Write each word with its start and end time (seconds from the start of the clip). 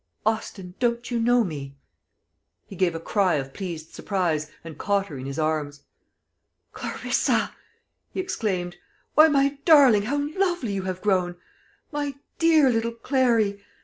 "Austin, 0.25 0.73
don't 0.79 1.11
you 1.11 1.19
know 1.19 1.43
me?" 1.43 1.75
He 2.65 2.75
gave 2.75 2.95
a 2.95 2.99
cry 2.99 3.35
of 3.35 3.53
pleased 3.53 3.93
surprise, 3.93 4.49
and 4.63 4.75
caught 4.79 5.05
her 5.09 5.17
in 5.19 5.27
his 5.27 5.37
arms. 5.37 5.83
"Clarissa!" 6.73 7.53
he 8.09 8.19
exclaimed; 8.19 8.77
"why, 9.13 9.27
my 9.27 9.59
darling, 9.63 10.01
how 10.01 10.17
lovely 10.39 10.73
you 10.73 10.81
have 10.81 11.03
grown! 11.03 11.35
My 11.91 12.15
dear 12.39 12.71
little 12.71 12.93
Clary! 12.93 13.63